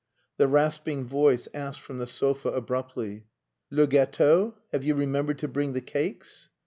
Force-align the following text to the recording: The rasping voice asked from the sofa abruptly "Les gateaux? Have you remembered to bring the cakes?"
The 0.37 0.47
rasping 0.47 1.05
voice 1.05 1.47
asked 1.53 1.79
from 1.81 1.99
the 1.99 2.07
sofa 2.07 2.49
abruptly 2.49 3.25
"Les 3.69 3.85
gateaux? 3.85 4.55
Have 4.71 4.83
you 4.83 4.95
remembered 4.95 5.37
to 5.37 5.47
bring 5.47 5.73
the 5.73 5.79
cakes?" 5.81 6.49